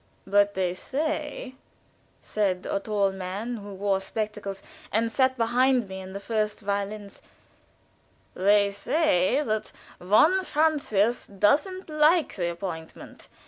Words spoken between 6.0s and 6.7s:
in the first